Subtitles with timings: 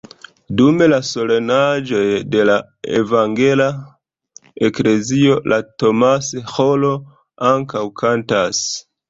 [0.59, 1.99] Dum la solenaĵoj
[2.35, 2.55] de la
[3.01, 3.67] evangela
[4.69, 6.91] eklezio la Thomas-ĥoro
[7.53, 8.67] ankaŭ kantas.